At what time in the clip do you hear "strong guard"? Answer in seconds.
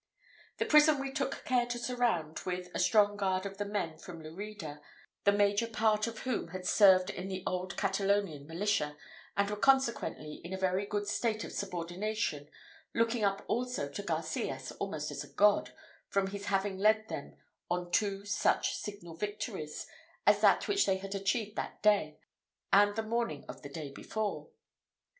2.79-3.45